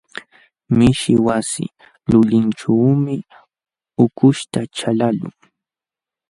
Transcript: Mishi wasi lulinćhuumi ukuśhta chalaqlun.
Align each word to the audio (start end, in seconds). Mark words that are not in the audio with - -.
Mishi 0.77 1.13
wasi 1.25 1.65
lulinćhuumi 2.09 3.17
ukuśhta 4.03 4.61
chalaqlun. 4.75 5.35